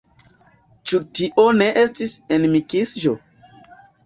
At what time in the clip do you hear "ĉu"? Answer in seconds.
0.91-0.99